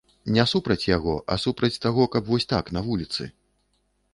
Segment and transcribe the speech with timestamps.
[0.35, 3.29] Не супраць яго, а супраць таго, каб вось так, на вуліцы.